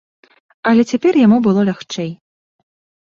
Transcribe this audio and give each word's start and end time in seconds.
Але 0.71 0.85
цяпер 0.91 1.13
яму 1.25 1.37
было 1.49 1.67
лягчэй. 1.71 2.11